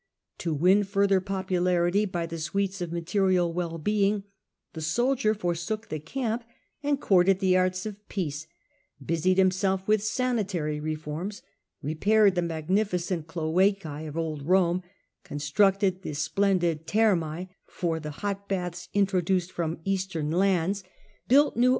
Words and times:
To 0.39 0.51
win 0.51 0.83
further 0.83 1.21
popularity 1.21 2.05
by 2.05 2.25
the 2.25 2.39
sweets 2.39 2.81
of 2.81 2.91
material 2.91 3.53
well 3.53 3.77
being, 3.77 4.23
the 4.73 4.81
soldier 4.81 5.35
forsook 5.35 5.89
the 5.89 5.99
camp 5.99 6.43
and 6.81 6.99
courted 6.99 7.37
the 7.37 7.55
arts 7.55 7.85
of 7.85 8.09
peace, 8.09 8.47
busied 8.99 9.37
himself 9.37 9.87
with 9.87 10.01
sanitary 10.03 10.79
reforms, 10.79 11.43
repaired 11.83 12.33
the 12.33 12.41
magnificent 12.41 13.27
cloacce 13.27 14.07
of 14.07 14.17
old 14.17 14.41
Rome, 14.41 14.79
pu^iic 14.81 15.23
constructed 15.23 16.01
the 16.01 16.15
splendid 16.15 16.87
ther7ncE 16.87 17.49
for 17.67 17.99
the 17.99 18.09
hot 18.25 18.49
baths 18.49 18.89
introduced 18.95 19.51
from 19.51 19.77
Eastern 19.85 20.31
lands, 20.31 20.83
built 21.27 21.29
new 21.29 21.29
24 21.29 21.29
The 21.29 21.35
Far 21.35 21.35
Her 21.35 21.39
Empire, 21.41 21.59
B.C. 21.59 21.69